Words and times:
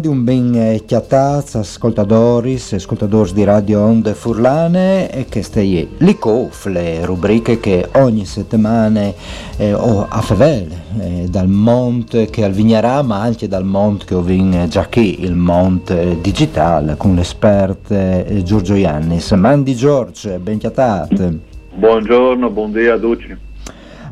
Mandi, 0.00 0.08
un 0.08 0.24
ben 0.24 0.54
eh, 0.54 0.84
chiataz, 0.86 1.56
ascoltadoris, 1.56 2.72
ascoltadores 2.72 3.32
di 3.32 3.44
Radio 3.44 3.82
Onde 3.82 4.14
Furlane 4.14 5.10
e 5.10 5.26
che 5.26 5.42
stai 5.42 5.88
lì 5.98 6.18
cof, 6.18 6.66
le 6.66 7.04
rubriche 7.04 7.60
che 7.60 7.88
ogni 7.96 8.24
settimana 8.24 9.12
eh, 9.56 9.74
o 9.74 10.06
a 10.08 10.20
Fevel, 10.22 10.68
eh, 11.00 11.26
dal 11.28 11.48
Monte 11.48 12.26
che 12.30 12.44
al 12.44 12.52
Vignerà, 12.52 13.02
ma 13.02 13.20
anche 13.20 13.46
dal 13.46 13.64
Monte 13.64 14.06
che 14.06 14.14
ho 14.14 14.22
vin 14.22 14.66
già 14.68 14.86
qui, 14.86 15.22
il 15.22 15.34
Monte 15.34 16.18
Digital, 16.20 16.94
con 16.96 17.14
l'esperto 17.14 17.94
eh, 17.94 18.42
Giorgio 18.42 18.74
Iannis. 18.74 19.32
Mandi 19.32 19.74
Giorgio, 19.74 20.38
ben 20.38 20.58
chiatat. 20.58 21.34
Buongiorno, 21.74 22.50
buongiorno 22.50 22.92
a 22.92 22.98
tutti. 22.98 23.36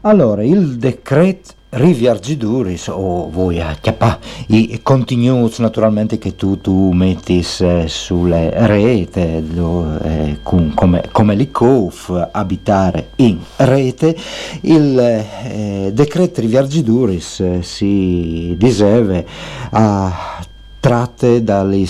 Allora, 0.03 0.45
il 0.45 0.77
decreto 0.77 1.57
Riviargiduris 1.71 2.87
o 2.89 3.29
voi 3.31 3.61
a 3.61 3.77
chiappa 3.79 4.19
i 4.47 4.81
continuous 4.83 5.59
naturalmente 5.59 6.17
che 6.17 6.35
tu, 6.35 6.63
tu 6.63 6.93
metti 6.93 7.45
eh, 7.61 7.85
sulle 7.87 8.51
rete 8.67 9.45
lo, 9.53 9.99
eh, 10.01 10.39
come, 10.43 11.03
come 11.13 11.35
l'ICOF 11.35 12.31
abitare 12.33 13.11
in 13.17 13.39
rete. 13.57 14.17
Il 14.63 14.99
eh, 14.99 15.91
decreto 15.93 16.41
Riviargiduris 16.41 17.41
eh, 17.41 17.63
si 17.63 18.55
diserve 18.57 19.27
a 19.71 20.41
tratte 20.89 21.45
dalle 21.45 21.85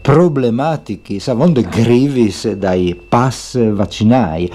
problematiche, 0.00 1.18
savonde 1.18 1.62
grivis 1.62 2.52
dai 2.52 2.94
pass 2.94 3.58
vaccinai. 3.58 4.48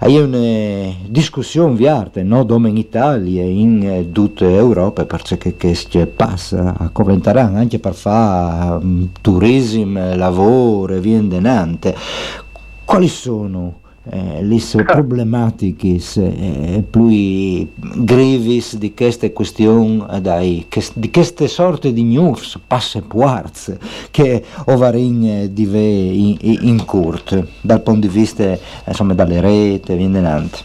Hai 0.00 0.18
una 0.18 0.92
discussione 1.06 1.76
viarte, 1.76 2.24
no, 2.24 2.42
dome 2.42 2.70
in 2.70 2.76
Italia 2.76 3.42
e 3.42 3.56
in 3.56 4.08
tutta 4.10 4.48
Europa, 4.48 5.04
perché 5.04 5.54
questo 5.54 6.04
pass 6.06 6.54
a 6.54 6.90
Coventaran 6.90 7.54
anche 7.54 7.78
per 7.78 7.94
fare 7.94 8.84
um, 8.84 9.10
turismo, 9.20 10.16
lavoro 10.16 10.94
e 10.94 10.98
via 10.98 11.20
denante. 11.20 11.94
Quali 12.84 13.06
sono 13.06 13.74
eh, 14.08 14.42
le 14.42 14.84
problematiche 14.84 15.98
eh, 16.16 16.84
più 16.88 17.68
gravis 17.96 18.76
di 18.76 18.94
queste 18.94 19.32
questioni 19.32 20.04
dai, 20.20 20.66
di 20.94 21.10
queste 21.10 21.48
sorte 21.48 21.92
di 21.92 22.04
news 22.04 22.60
passe 22.64 23.02
puarz 23.02 23.76
che 24.12 24.44
ovarin 24.66 25.24
eh, 25.24 25.52
di 25.52 25.66
ve 25.66 25.80
in, 25.80 26.36
in 26.40 26.84
court 26.84 27.44
dal 27.60 27.82
punto 27.82 28.06
di 28.06 28.12
vista 28.12 28.56
insomma 28.86 29.14
dalle 29.14 29.40
rete 29.40 29.96
viene 29.96 30.18
avanti 30.18 30.62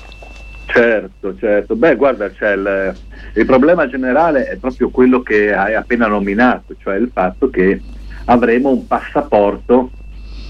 certo 0.67 1.35
certo. 1.37 1.75
Beh 1.75 1.95
guarda 1.95 2.29
c'è 2.29 2.53
il, 2.53 2.95
il 3.33 3.45
problema 3.45 3.87
generale 3.87 4.45
è 4.45 4.57
proprio 4.57 4.89
quello 4.89 5.21
che 5.21 5.51
hai 5.51 5.73
appena 5.73 6.05
nominato 6.05 6.75
cioè 6.77 6.95
il 6.95 7.09
fatto 7.11 7.49
che 7.49 7.81
avremo 8.25 8.69
un 8.69 8.85
passaporto 8.85 9.89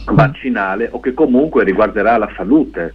vaccinale 0.05 0.89
o 0.91 0.99
che 0.99 1.13
comunque 1.13 1.63
riguarderà 1.63 2.17
la 2.17 2.31
salute 2.35 2.93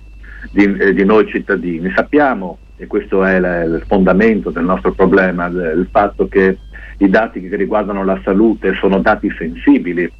di, 0.50 0.65
eh, 0.65 0.93
di 0.93 1.05
noi 1.05 1.27
cittadini. 1.28 1.93
Sappiamo, 1.94 2.59
e 2.77 2.87
questo 2.87 3.25
è 3.25 3.39
la, 3.39 3.62
il 3.62 3.84
fondamento 3.87 4.50
del 4.50 4.65
nostro 4.65 4.93
problema, 4.93 5.47
il 5.47 5.89
fatto 5.91 6.28
che 6.28 6.59
i 6.99 7.11
dati 7.11 7.47
che 7.47 7.56
riguardano 7.56 8.05
la 8.05 8.21
salute 8.25 8.75
sono 8.75 9.00
dati 9.00 9.31
sensibili 9.37 10.11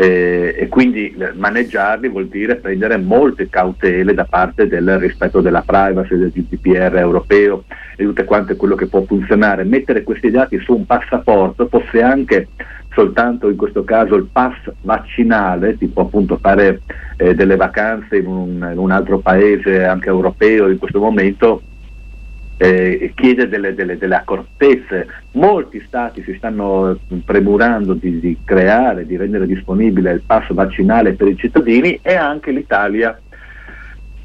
eh, 0.00 0.54
e 0.56 0.68
quindi 0.68 1.12
maneggiarli 1.34 2.08
vuol 2.08 2.28
dire 2.28 2.54
prendere 2.54 2.96
molte 2.98 3.48
cautele 3.48 4.14
da 4.14 4.24
parte 4.24 4.68
del 4.68 4.96
rispetto 4.96 5.40
della 5.40 5.62
privacy, 5.62 6.16
del 6.16 6.30
GDPR 6.30 6.98
europeo 6.98 7.64
e 7.96 8.04
tutte 8.04 8.22
quante 8.22 8.54
quello 8.54 8.76
che 8.76 8.86
può 8.86 9.02
funzionare. 9.02 9.64
Mettere 9.64 10.04
questi 10.04 10.30
dati 10.30 10.56
su 10.60 10.72
un 10.72 10.86
passaporto 10.86 11.66
fosse 11.66 12.00
anche 12.00 12.46
soltanto 12.92 13.48
in 13.48 13.56
questo 13.56 13.82
caso 13.82 14.14
il 14.14 14.28
pass 14.30 14.54
vaccinale, 14.82 15.76
tipo 15.76 16.02
appunto 16.02 16.38
fare 16.40 16.82
eh, 17.16 17.34
delle 17.34 17.56
vacanze 17.56 18.18
in 18.18 18.26
un, 18.26 18.68
in 18.70 18.78
un, 18.78 18.92
altro 18.92 19.18
paese 19.18 19.84
anche 19.84 20.10
europeo 20.10 20.68
in 20.68 20.78
questo 20.78 21.00
momento, 21.00 21.60
eh, 22.58 23.12
chiede 23.14 23.48
delle, 23.48 23.74
delle, 23.74 23.96
delle, 23.96 24.16
accortezze. 24.16 25.06
Molti 25.32 25.82
stati 25.86 26.22
si 26.22 26.34
stanno 26.34 26.98
premurando 27.24 27.94
di, 27.94 28.20
di, 28.20 28.36
creare, 28.44 29.06
di 29.06 29.16
rendere 29.16 29.46
disponibile 29.46 30.12
il 30.12 30.22
pass 30.26 30.52
vaccinale 30.52 31.14
per 31.14 31.28
i 31.28 31.36
cittadini 31.36 31.98
e 32.02 32.14
anche 32.14 32.50
l'Italia 32.50 33.18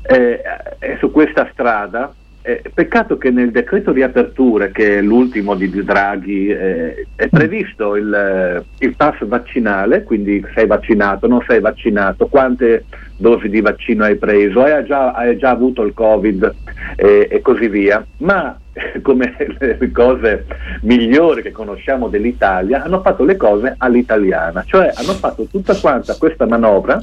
eh, 0.02 0.42
è 0.80 0.98
su 1.00 1.12
questa 1.12 1.48
strada 1.54 2.14
eh, 2.46 2.62
peccato 2.74 3.18
che 3.18 3.32
nel 3.32 3.52
decreto 3.52 3.94
di 3.94 4.04
apertura, 4.04 4.68
che 4.68 4.98
è 4.98 5.02
l'ultimo 5.02 5.56
di 5.56 5.70
Draghi, 5.70 6.48
eh, 6.48 7.08
è 7.16 7.30
previsto 7.30 7.96
il, 7.96 8.14
eh, 8.14 8.86
il, 8.86 8.96
pass 8.98 9.24
vaccinale, 9.26 10.04
quindi 10.04 10.46
sei 10.54 10.68
vaccinato, 10.68 11.26
non 11.28 11.42
sei 11.48 11.62
vaccinato, 11.62 12.28
quante 12.28 12.84
dosi 13.16 13.48
di 13.48 13.62
vaccino 13.62 14.04
hai 14.04 14.18
preso, 14.18 14.62
hai 14.62 14.84
già, 14.84 15.14
hai 15.14 15.38
già 15.38 15.52
avuto 15.52 15.84
il 15.84 15.94
Covid 15.94 16.54
eh, 16.98 17.30
e 17.32 17.42
così 17.42 17.70
via. 17.70 18.06
Ma 18.18 18.58
come 19.02 19.36
le 19.58 19.92
cose 19.94 20.46
migliori 20.82 21.42
che 21.44 21.52
conosciamo 21.52 22.10
dell'Italia, 22.10 22.84
hanno 22.84 23.00
fatto 23.00 23.24
le 23.24 23.38
cose 23.38 23.76
all'italiana, 23.78 24.64
cioè 24.66 24.92
hanno 24.94 25.14
fatto 25.14 25.48
tutta 25.50 25.76
quanta 25.76 26.18
questa 26.18 26.46
manovra 26.46 27.02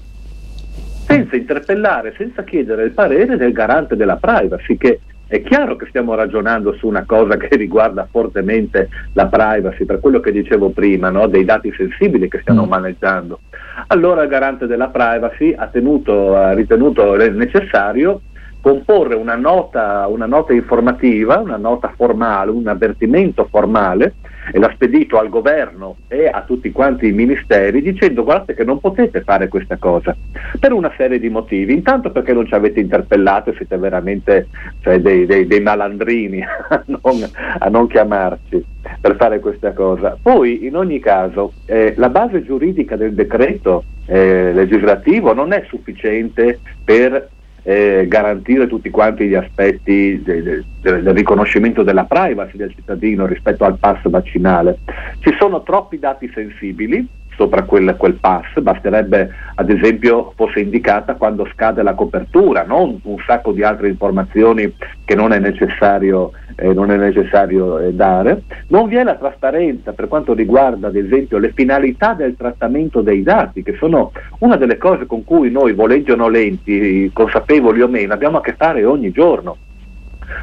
senza 1.07 1.35
interpellare, 1.35 2.15
senza 2.17 2.45
chiedere 2.45 2.85
il 2.85 2.93
parere 2.93 3.39
del 3.39 3.53
garante 3.53 3.97
della 3.97 4.17
privacy, 4.17 4.77
che 4.77 5.01
è 5.31 5.43
chiaro 5.43 5.77
che 5.77 5.87
stiamo 5.87 6.17
ragionando 6.17 6.73
su 6.73 6.89
una 6.89 7.05
cosa 7.07 7.37
che 7.37 7.55
riguarda 7.55 8.09
fortemente 8.11 8.89
la 9.13 9.27
privacy, 9.29 9.85
per 9.85 10.01
quello 10.01 10.19
che 10.19 10.33
dicevo 10.33 10.71
prima, 10.71 11.09
no? 11.09 11.29
dei 11.29 11.45
dati 11.45 11.73
sensibili 11.77 12.29
che 12.29 12.41
stiamo 12.41 12.67
mm. 12.67 12.69
maneggiando. 12.69 13.39
Allora 13.87 14.25
il 14.25 14.29
garante 14.29 14.67
della 14.67 14.89
privacy 14.89 15.55
ha, 15.57 15.69
tenuto, 15.69 16.35
ha 16.35 16.53
ritenuto 16.53 17.15
necessario 17.15 18.23
comporre 18.61 19.15
una 19.15 19.37
nota, 19.37 20.05
una 20.09 20.27
nota 20.27 20.53
informativa, 20.53 21.39
una 21.39 21.57
nota 21.57 21.93
formale, 21.95 22.51
un 22.51 22.67
avvertimento 22.67 23.47
formale 23.49 24.15
l'ha 24.53 24.71
spedito 24.75 25.19
al 25.19 25.29
governo 25.29 25.97
e 26.09 26.27
a 26.27 26.43
tutti 26.43 26.73
quanti 26.73 27.09
i 27.09 27.13
ministeri 27.13 27.83
dicendo 27.83 28.25
guardate 28.25 28.55
che 28.55 28.65
non 28.65 28.81
potete 28.81 29.23
fare 29.23 29.49
questa 29.49 29.77
cosa 29.77 30.17
per 30.59 30.73
una 30.73 30.93
serie 30.97 31.19
di 31.19 31.29
motivi. 31.29 31.73
Intanto 31.73 32.11
perché 32.11 32.33
non 32.33 32.47
ci 32.47 32.55
avete 32.55 32.81
interpellato 32.81 33.51
e 33.51 33.55
siete 33.57 33.77
veramente 33.77 34.49
cioè, 34.81 35.01
dei, 35.01 35.27
dei, 35.27 35.47
dei, 35.47 35.61
malandrini 35.61 36.43
a 36.45 36.83
non, 36.87 37.31
a 37.59 37.69
non, 37.69 37.87
chiamarci 37.87 38.65
per 39.01 39.17
fare 39.17 39.41
questa 39.41 39.73
cosa. 39.73 40.17
Poi 40.21 40.67
in 40.67 40.77
ogni 40.77 40.99
caso 40.99 41.53
eh, 41.67 41.95
la 41.97 42.09
base 42.09 42.43
giuridica 42.43 42.97
del 42.97 43.15
decreto 43.15 43.85
eh, 44.07 44.53
legislativo 44.53 45.33
non 45.33 45.53
è 45.53 45.65
sufficiente 45.69 46.59
per 46.85 47.29
eh, 47.63 48.07
garantire 48.09 48.67
tutti 48.67 48.91
quanti 48.91 49.27
gli 49.27 49.35
aspetti 49.35 50.21
de, 50.23 50.43
de, 50.43 50.65
de, 50.81 51.03
del 51.03 51.15
riconoscimento 51.15 51.83
della 51.83 52.05
privacy 52.05 52.57
del 52.57 52.73
cittadino 52.75 53.27
rispetto 53.27 53.65
al 53.65 53.79
pass 53.79 54.09
vaccinale. 54.09 54.79
Ci 55.21 55.35
sono 55.39 55.63
troppi 55.63 55.99
dati 55.99 56.31
sensibili 56.35 57.07
sopra 57.41 57.63
quel, 57.63 57.95
quel, 57.97 58.19
pass, 58.21 58.61
basterebbe 58.61 59.31
ad 59.55 59.71
esempio 59.71 60.35
fosse 60.37 60.61
indicata 60.61 61.15
quando 61.15 61.49
scade 61.55 61.83
la 61.83 61.95
copertura, 61.95 62.65
non 62.65 63.01
un 63.03 63.17
sacco 63.27 63.53
di 63.53 63.63
altre 63.63 63.89
informazioni 63.89 64.75
che 65.07 65.15
non 65.15 65.33
è 65.33 65.39
necessario, 65.39 66.33
eh, 66.57 66.75
non 66.75 66.91
è 66.91 66.97
necessario 66.97 67.79
eh, 67.79 67.95
dare. 67.95 68.43
Non 68.69 68.89
vi 68.89 68.97
è 68.97 69.05
la 69.05 69.15
trasparenza 69.15 69.93
per 69.93 70.09
quanto 70.09 70.35
riguarda 70.35 70.89
ad 70.89 70.97
esempio 70.97 71.39
le 71.39 71.53
finalità 71.55 72.13
del 72.13 72.37
trattamento 72.37 73.01
dei 73.01 73.23
dati, 73.23 73.63
che 73.63 73.77
sono 73.79 74.13
una 74.41 74.57
delle 74.57 74.77
cose 74.77 75.07
con 75.07 75.25
cui 75.25 75.51
noi, 75.51 75.73
volenti 75.73 76.11
o 76.11 76.17
nolenti, 76.17 77.11
consapevoli 77.15 77.81
o 77.81 77.89
meno, 77.89 78.13
abbiamo 78.13 78.37
a 78.37 78.43
che 78.43 78.55
fare 78.55 78.85
ogni 78.85 79.11
giorno 79.13 79.57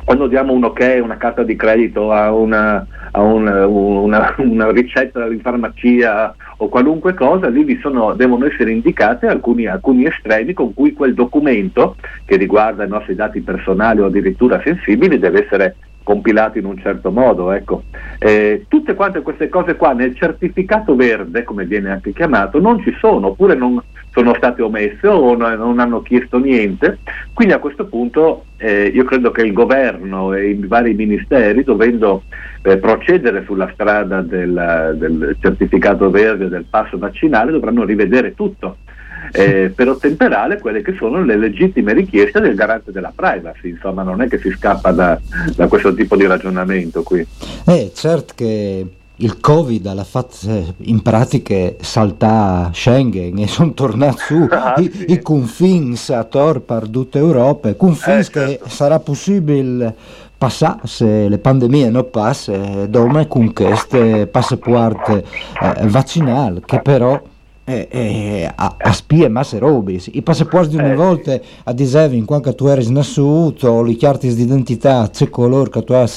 quando 0.04 0.28
diamo 0.28 0.54
un 0.54 0.64
ok, 0.66 1.00
una 1.02 1.18
carta 1.18 1.44
di 1.44 1.56
credito 1.56 2.12
a 2.12 2.34
una, 2.34 2.86
a 3.12 3.22
una, 3.22 3.68
una, 3.68 4.36
una 4.38 4.72
ricetta 4.72 5.26
in 5.26 5.42
farmacia 5.42 6.36
o 6.58 6.70
qualunque 6.70 7.14
cosa, 7.14 7.50
lì 7.50 7.78
sono, 7.82 8.14
devono 8.14 8.46
essere 8.46 8.72
indicate 8.72 9.28
alcuni, 9.28 9.68
alcuni, 9.68 10.06
estremi 10.06 10.54
con 10.54 10.74
cui 10.74 10.94
quel 10.94 11.14
documento 11.14 11.96
che 12.26 12.38
riguarda 12.38 12.84
i 12.84 12.90
nostri 12.90 13.16
dati 13.16 13.42
personali 13.42 14.00
o 14.00 14.06
addirittura 14.06 14.62
sensibili 14.64 15.20
deve 15.20 15.46
essere 15.46 15.76
compilato 16.08 16.58
in 16.58 16.64
un 16.64 16.78
certo 16.78 17.12
modo. 17.12 17.52
Ecco. 17.52 17.84
Eh, 18.18 18.64
tutte 18.70 18.94
quante 18.94 19.22
queste 19.22 19.50
cose 19.50 19.76
qua 19.76 19.92
nel 19.92 20.16
certificato 20.16 20.96
verde, 20.96 21.44
come 21.44 21.66
viene 21.66 21.92
anche 21.92 22.14
chiamato, 22.14 22.62
non 22.62 22.82
ci 22.82 22.96
sono, 22.98 23.28
oppure 23.28 23.56
non, 23.56 23.82
sono 24.12 24.34
state 24.36 24.62
omesse 24.62 25.06
o 25.06 25.36
non 25.36 25.80
hanno 25.80 26.02
chiesto 26.02 26.40
niente. 26.40 27.00
Quindi 27.34 27.54
a 27.54 27.60
questo 27.60 27.88
punto 27.88 28.46
eh, 28.56 28.86
io 28.86 29.04
credo 29.04 29.32
che 29.32 29.42
il 29.42 29.52
governo 29.52 30.34
e 30.34 30.52
i 30.52 30.66
vari 30.66 30.94
ministeri, 30.94 31.64
dovendo 31.64 32.24
eh, 32.62 32.78
procedere 32.78 33.44
sulla 33.44 33.70
strada 33.74 34.22
del, 34.22 34.96
del 34.98 35.36
certificato 35.42 36.10
verde 36.10 36.48
del 36.48 36.66
passo 36.70 36.98
vaccinale, 36.98 37.52
dovranno 37.52 37.84
rivedere 37.84 38.34
tutto. 38.34 38.78
Eh, 39.32 39.72
per 39.76 39.90
ottemperare 39.90 40.60
quelle 40.60 40.82
che 40.82 40.96
sono 40.98 41.24
le 41.24 41.38
legittime 41.38 41.94
richieste 41.94 42.40
del 42.40 42.56
garante 42.56 42.92
della 42.92 43.12
privacy, 43.14 43.70
insomma 43.70 44.04
non 44.04 44.22
è 44.22 44.28
che 44.28 44.40
si 44.40 44.52
scappa 44.52 44.92
da, 44.92 45.20
da 45.56 45.68
questo 45.68 45.94
tipo 45.94 46.16
di 46.16 46.26
ragionamento 46.26 47.04
qui. 47.04 47.26
Eh, 47.66 47.92
certo 47.94 48.34
che 48.36 48.86
il 49.20 49.40
Covid 49.40 49.86
ha 49.86 50.04
fatto 50.04 50.76
in 50.78 51.02
pratica 51.02 51.74
saltare 51.80 52.70
Schengen 52.74 53.40
e 53.40 53.48
sono 53.48 53.74
tornati 53.74 54.18
su 54.20 54.46
ah, 54.50 54.76
i, 54.78 54.92
sì. 54.94 55.12
i 55.12 55.22
confini 55.22 55.98
a 56.10 56.24
Tor 56.24 56.62
per 56.62 56.88
tutta 56.88 57.18
Europa, 57.18 57.74
confini 57.76 58.20
eh, 58.20 58.24
certo. 58.24 58.40
che 58.40 58.70
sarà 58.70 59.00
possibile 59.00 59.96
passare 60.38 60.82
se 60.84 61.28
le 61.28 61.38
pandemie 61.40 61.90
non 61.90 62.10
passano, 62.12 62.86
dove 62.86 63.28
con 63.28 63.52
questo 63.54 64.28
passaporto 64.28 65.18
eh, 65.18 65.88
vaccinale 65.88 66.62
che 66.64 66.80
però 66.82 67.20
eh, 67.70 67.88
eh, 67.92 68.52
a, 68.56 68.76
a 68.78 68.94
spie 68.94 69.28
masse 69.28 69.60
robis. 69.60 70.10
I 70.14 70.22
passaporti 70.22 70.70
di 70.70 70.76
una 70.78 70.94
eh, 70.94 70.96
volta 70.96 71.38
a 71.66 71.74
dicevi 71.74 72.24
quando 72.24 72.56
tu 72.56 72.68
eri 72.68 72.90
nasciuto, 72.90 73.84
le 73.84 73.98
carte 73.98 74.34
di 74.34 74.42
identità, 74.42 75.10
c'è 75.12 75.30
colore 75.30 75.70
che 75.70 75.84
tu 75.84 75.92
hai 75.92 76.08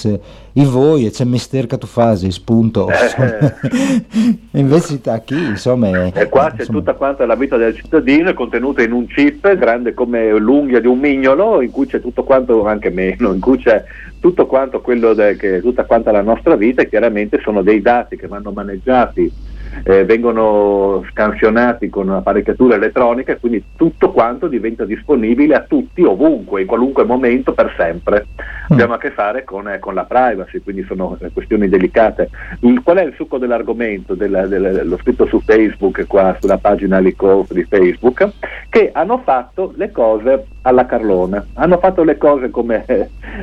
i 0.55 0.65
voi 0.65 1.07
e 1.07 1.11
c'è 1.11 1.25
mistero 1.25 1.67
che 1.67 1.77
tu 1.77 1.89
fai, 1.89 2.31
spunto. 2.31 2.89
Eh. 2.89 4.39
Invece 4.61 5.01
da 5.03 5.21
qui, 5.21 5.45
insomma... 5.45 6.13
E 6.13 6.29
qua 6.29 6.51
c'è 6.51 6.61
insomma. 6.61 6.79
tutta 6.79 6.95
quanta 6.95 7.27
la 7.27 7.35
vita 7.35 7.57
del 7.57 7.75
cittadino, 7.75 8.31
è 8.31 8.35
contenuta 8.35 8.83
in 8.83 8.93
un 8.93 9.07
chip 9.07 9.53
grande 9.57 9.93
come 9.93 10.31
l'unghia 10.39 10.79
di 10.79 10.87
un 10.87 11.01
mignolo, 11.01 11.63
in 11.63 11.73
cui 11.73 11.87
c'è 11.87 12.01
tutto 12.01 12.23
quanto, 12.23 12.65
anche 12.65 12.91
meno, 12.91 13.33
in 13.33 13.41
cui 13.41 13.59
c'è 13.59 13.83
tutto 14.21 14.47
quanto 14.47 14.81
quello 14.81 15.15
de, 15.15 15.35
che, 15.35 15.61
tutta 15.61 15.85
quanta 15.85 16.13
la 16.13 16.23
nostra 16.23 16.55
vita 16.55 16.83
e 16.83 16.89
chiaramente 16.89 17.41
sono 17.43 17.63
dei 17.63 17.81
dati 17.81 18.17
che 18.17 18.29
vanno 18.29 18.53
maneggiati 18.53 19.49
eh, 19.85 20.05
vengono 20.05 21.05
scansionati 21.11 21.89
con 21.89 22.11
apparecchiatura 22.11 22.77
elettronica 22.77 23.33
e 23.33 23.39
quindi 23.39 23.65
tutto 23.77 24.11
quanto 24.11 24.47
diventa 24.47 24.85
disponibile 24.85 25.55
a 25.55 25.65
tutti, 25.67 26.03
ovunque, 26.03 26.63
in 26.63 26.67
qualunque 26.67 27.05
momento, 27.05 27.53
per 27.53 27.75
sempre. 27.77 28.27
Mm. 28.41 28.73
Abbiamo 28.73 28.95
a 28.95 28.99
che 28.99 29.11
fare 29.11 29.45
con, 29.45 29.69
eh, 29.69 29.79
con 29.79 29.95
la 29.95 30.05
privacy, 30.05 30.61
quindi 30.61 30.85
sono 30.85 31.17
eh, 31.21 31.31
questioni 31.33 31.69
delicate. 31.69 32.31
Il, 32.61 32.83
qual 32.83 32.99
è 32.99 33.05
il 33.05 33.15
succo 33.15 33.39
dell'argomento? 33.39 34.15
Del, 34.15 34.47
del, 34.49 34.83
l'ho 34.85 34.99
scritto 34.99 35.27
su 35.27 35.41
Facebook, 35.41 36.07
qua 36.07 36.37
sulla 36.41 36.59
pagina 36.59 36.99
Licof 36.99 37.53
di 37.53 37.65
Facebook, 37.65 38.29
che 38.69 38.91
hanno 38.93 39.19
fatto 39.25 39.73
le 39.77 39.91
cose 39.91 40.47
alla 40.63 40.87
Carlona, 40.87 41.45
hanno 41.55 41.79
fatto 41.79 42.03
le 42.03 42.17
cose 42.17 42.51
come, 42.51 42.85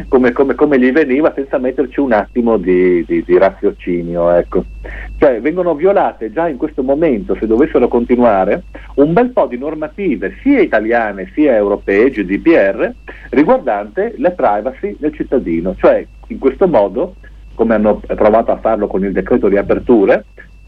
come, 0.07 0.31
come, 0.31 0.55
come 0.55 0.79
gli 0.79 0.91
veniva 0.91 1.33
senza 1.33 1.57
metterci 1.57 1.99
un 1.99 2.11
attimo 2.11 2.57
di, 2.57 3.03
di, 3.05 3.23
di 3.23 3.37
raziocinio. 3.37 4.31
Ecco. 4.31 4.65
Cioè 5.17 5.41
vengono 5.41 5.73
violate 5.73 6.31
già 6.31 6.47
in 6.47 6.57
questo 6.57 6.83
momento, 6.83 7.35
se 7.39 7.47
dovessero 7.47 7.87
continuare, 7.87 8.63
un 8.95 9.13
bel 9.13 9.29
po' 9.29 9.47
di 9.47 9.57
normative 9.57 10.37
sia 10.41 10.61
italiane 10.61 11.31
sia 11.33 11.55
europee, 11.55 12.11
GDPR, 12.11 12.91
riguardante 13.29 14.13
le 14.17 14.31
privacy 14.31 14.95
del 14.99 15.13
cittadino. 15.13 15.75
Cioè 15.75 16.05
in 16.27 16.37
questo 16.37 16.67
modo, 16.67 17.15
come 17.55 17.73
hanno 17.73 17.99
provato 18.05 18.51
a 18.51 18.57
farlo 18.57 18.85
con 18.85 19.03
il 19.03 19.11
decreto 19.11 19.49
di 19.49 19.57
aperture, 19.57 20.25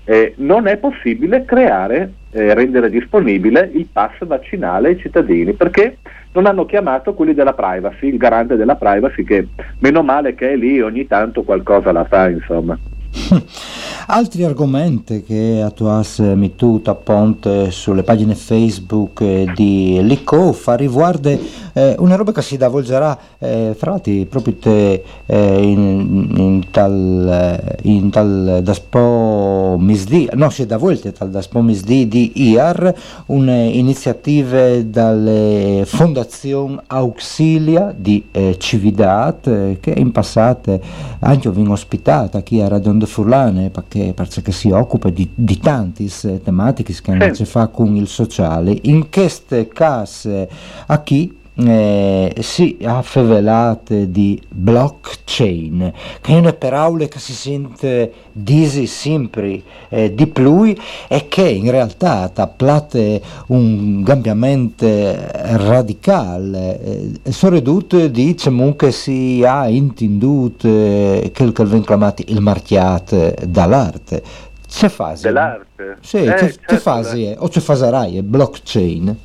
eh, 0.09 0.33
non 0.37 0.65
è 0.65 0.77
possibile 0.77 1.45
creare 1.45 2.13
eh, 2.31 2.55
rendere 2.55 2.89
disponibile 2.89 3.69
il 3.75 3.87
pass 3.93 4.25
vaccinale 4.25 4.87
ai 4.87 4.97
cittadini 4.97 5.53
perché 5.53 5.97
non 6.31 6.47
hanno 6.47 6.65
chiamato 6.65 7.13
quelli 7.13 7.35
della 7.35 7.53
privacy, 7.53 8.07
il 8.07 8.17
garante 8.17 8.55
della 8.55 8.75
privacy 8.75 9.23
che 9.23 9.49
meno 9.81 10.01
male 10.01 10.33
che 10.33 10.53
è 10.53 10.55
lì 10.55 10.81
ogni 10.81 11.05
tanto 11.05 11.43
qualcosa 11.43 11.91
la 11.91 12.05
fa 12.05 12.27
insomma. 12.27 12.75
Altri 14.07 14.43
argomenti 14.43 15.23
che 15.23 15.61
attuasse 15.63 16.35
Mituta 16.35 16.95
Ponte 16.95 17.69
sulle 17.71 18.03
pagine 18.03 18.35
Facebook 18.35 19.23
di 19.53 19.99
Licofa 20.01 20.75
riguarda 20.75 21.29
eh, 21.29 21.95
una 21.99 22.15
roba 22.15 22.31
che 22.31 22.41
si 22.41 22.57
davolgerà 22.57 23.17
eh, 23.37 23.75
fra 23.77 23.91
l'altro 23.91 24.25
proprio 24.27 24.55
te, 24.55 25.03
eh, 25.25 25.61
in, 25.61 26.33
in, 26.35 26.63
tal, 26.71 27.59
eh, 27.63 27.77
in 27.83 28.09
tal 28.09 28.61
daspo 28.63 29.77
misdi, 29.79 30.27
no 30.33 30.49
si 30.49 30.65
davolge 30.65 31.11
tal 31.11 31.29
daspo 31.29 31.61
misdi 31.61 32.07
di 32.07 32.31
IAR 32.49 32.93
un'iniziativa 33.27 34.81
dalle 34.81 35.83
fondazioni 35.85 36.77
Auxilia 36.87 37.93
di 37.95 38.25
eh, 38.31 38.55
Cividat 38.57 39.47
eh, 39.47 39.77
che 39.79 39.91
in 39.91 40.11
passato 40.11 40.79
anche 41.19 41.47
ho 41.47 41.53
ospitata 41.71 42.41
qui 42.41 42.61
a 42.61 42.67
Radio 42.67 42.91
de 42.99 43.05
Furlane 43.05 43.69
perché, 43.69 44.13
perché 44.13 44.51
si 44.51 44.69
occupa 44.69 45.09
di, 45.09 45.29
di 45.33 45.57
tante 45.57 46.05
tematiche 46.43 46.93
che 46.93 47.11
hanno 47.11 47.25
a 47.25 47.29
che 47.31 47.45
fare 47.45 47.71
con 47.71 47.95
il 47.95 48.07
sociale. 48.07 48.77
In 48.83 49.09
queste 49.09 49.67
case 49.67 50.47
a 50.85 51.01
chi 51.01 51.38
eh, 51.67 52.35
si 52.39 52.77
affavelate 52.83 54.09
di 54.09 54.41
blockchain, 54.47 55.93
che 56.21 56.33
è 56.33 56.37
una 56.37 56.53
parola 56.53 57.05
che 57.07 57.19
si 57.19 57.33
sente 57.33 58.13
disi 58.31 58.87
sempre 58.87 59.61
eh, 59.89 60.13
di 60.13 60.27
più 60.27 60.73
e 61.07 61.27
che 61.27 61.47
in 61.47 61.69
realtà 61.69 62.29
taplate 62.29 63.21
un 63.47 64.03
cambiamento 64.03 64.87
radicale, 64.87 66.81
eh, 66.81 67.31
soprattutto 67.31 68.07
diciamo 68.07 68.75
che 68.75 68.91
si 68.91 69.43
ha 69.45 69.67
intendut 69.67 70.63
eh, 70.65 71.31
quel 71.35 71.51
che 71.51 71.65
viene 71.65 71.85
chiamato 71.85 72.23
il 72.27 72.41
marchiato 72.41 73.33
dall'arte. 73.45 74.23
C'è 74.69 74.87
fase? 74.87 75.27
Dell'arte? 75.27 75.97
Sì, 76.01 76.17
eh, 76.17 76.25
c'è, 76.25 76.37
certo, 76.37 76.59
c'è 76.67 76.77
fase, 76.77 77.35
o 77.39 77.47
c'è 77.47 77.59
faserai, 77.59 78.21
blockchain. 78.21 79.17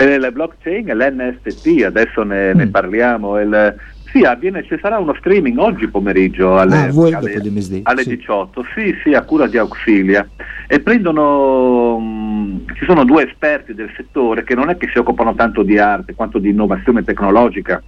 E 0.00 0.16
la 0.16 0.30
blockchain 0.30 0.86
l'NFT, 0.86 1.84
adesso 1.84 2.22
ne, 2.22 2.54
mm. 2.54 2.56
ne 2.56 2.68
parliamo. 2.68 3.38
Il, 3.38 3.76
sì, 4.10 4.22
avviene, 4.22 4.64
ci 4.64 4.78
sarà 4.80 4.98
uno 4.98 5.14
streaming 5.18 5.58
oggi 5.58 5.88
pomeriggio 5.88 6.56
alle, 6.56 6.76
ah, 6.76 7.16
alle, 7.18 7.34
alle 7.82 8.02
sì. 8.02 8.16
18, 8.16 8.64
sì, 8.74 8.94
sì, 9.04 9.12
a 9.12 9.22
cura 9.24 9.46
di 9.46 9.58
Auxilia. 9.58 10.26
E 10.66 10.80
prendono, 10.80 11.98
mh, 11.98 12.02
mm, 12.02 12.56
ci 12.76 12.86
sono 12.86 13.04
due 13.04 13.28
esperti 13.28 13.74
del 13.74 13.92
settore 13.94 14.42
che 14.42 14.54
non 14.54 14.70
è 14.70 14.78
che 14.78 14.88
si 14.90 14.98
occupano 14.98 15.34
tanto 15.34 15.62
di 15.62 15.76
arte 15.76 16.14
quanto 16.14 16.38
di 16.38 16.48
innovazione 16.48 17.04
tecnologica, 17.04 17.82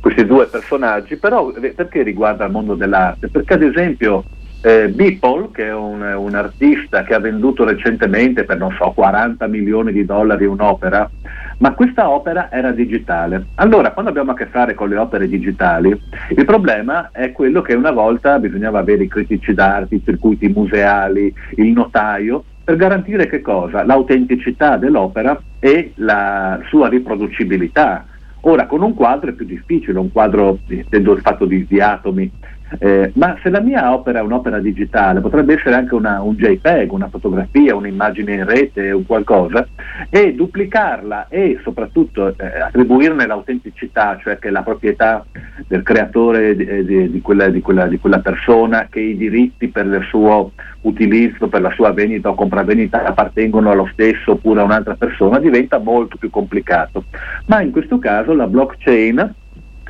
questi 0.00 0.26
due 0.26 0.46
personaggi, 0.46 1.16
però 1.16 1.52
eh, 1.54 1.70
perché 1.70 2.02
riguarda 2.02 2.44
il 2.44 2.50
mondo 2.50 2.74
dell'arte? 2.74 3.28
Perché 3.28 3.54
ad 3.54 3.62
esempio 3.62 4.24
eh, 4.64 4.88
Beeple, 4.88 5.50
che 5.52 5.66
è 5.66 5.74
un, 5.74 6.00
un, 6.00 6.34
artista 6.34 7.02
che 7.02 7.12
ha 7.12 7.18
venduto 7.18 7.64
recentemente 7.64 8.44
per 8.44 8.56
non 8.56 8.74
so 8.78 8.92
40 8.92 9.46
milioni 9.46 9.92
di 9.92 10.06
dollari 10.06 10.46
un'opera, 10.46 11.10
ma 11.58 11.74
questa 11.74 12.08
opera 12.08 12.50
era 12.50 12.72
digitale. 12.72 13.44
Allora, 13.56 13.92
quando 13.92 14.10
abbiamo 14.10 14.30
a 14.30 14.34
che 14.34 14.46
fare 14.46 14.72
con 14.72 14.88
le 14.88 14.96
opere 14.96 15.28
digitali, 15.28 15.90
il 16.30 16.44
problema 16.46 17.10
è 17.12 17.30
quello 17.32 17.60
che 17.60 17.74
una 17.74 17.90
volta 17.90 18.38
bisognava 18.38 18.78
avere 18.78 19.04
i 19.04 19.08
critici 19.08 19.52
d'arte, 19.52 19.96
i 19.96 20.02
circuiti 20.02 20.48
museali, 20.48 21.32
il 21.56 21.70
notaio, 21.70 22.44
per 22.64 22.76
garantire 22.76 23.26
che 23.26 23.42
cosa? 23.42 23.84
L'autenticità 23.84 24.78
dell'opera 24.78 25.38
e 25.60 25.92
la 25.96 26.58
sua 26.68 26.88
riproducibilità. 26.88 28.06
Ora 28.46 28.66
con 28.66 28.82
un 28.82 28.94
quadro 28.94 29.30
è 29.30 29.34
più 29.34 29.44
difficile, 29.44 29.98
un 29.98 30.10
quadro, 30.10 30.58
intendo 30.68 31.12
il 31.12 31.20
fatto 31.20 31.44
di, 31.44 31.66
di 31.66 31.80
atomi, 31.80 32.30
eh, 32.78 33.12
ma 33.14 33.36
se 33.42 33.50
la 33.50 33.60
mia 33.60 33.92
opera 33.92 34.18
è 34.18 34.22
un'opera 34.22 34.58
digitale, 34.58 35.20
potrebbe 35.20 35.54
essere 35.54 35.74
anche 35.74 35.94
una, 35.94 36.20
un 36.22 36.34
JPEG, 36.34 36.90
una 36.92 37.08
fotografia, 37.08 37.74
un'immagine 37.74 38.34
in 38.34 38.44
rete 38.44 38.90
o 38.92 39.02
qualcosa, 39.06 39.66
e 40.10 40.34
duplicarla 40.34 41.28
e 41.28 41.60
soprattutto 41.62 42.28
eh, 42.36 42.60
attribuirne 42.60 43.26
l'autenticità, 43.26 44.18
cioè 44.22 44.38
che 44.38 44.50
la 44.50 44.62
proprietà 44.62 45.24
del 45.66 45.82
creatore 45.82 46.56
di, 46.56 46.84
di, 46.84 47.10
di, 47.10 47.20
quella, 47.20 47.50
quella, 47.60 47.86
di 47.86 47.98
quella 47.98 48.20
persona, 48.20 48.88
che 48.90 49.00
i 49.00 49.16
diritti 49.16 49.68
per 49.68 49.86
il 49.86 50.04
suo 50.08 50.52
utilizzo, 50.82 51.48
per 51.48 51.60
la 51.60 51.70
sua 51.70 51.92
vendita 51.92 52.30
o 52.30 52.34
compravendita 52.34 53.04
appartengono 53.04 53.70
allo 53.70 53.88
stesso 53.92 54.32
oppure 54.32 54.60
a 54.60 54.64
un'altra 54.64 54.94
persona, 54.94 55.38
diventa 55.38 55.78
molto 55.78 56.16
più 56.16 56.30
complicato. 56.30 57.04
Ma 57.46 57.60
in 57.60 57.70
questo 57.70 57.98
caso 57.98 58.34
la 58.34 58.46
blockchain, 58.46 59.34